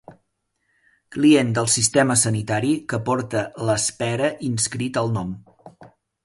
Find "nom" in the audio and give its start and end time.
5.21-5.37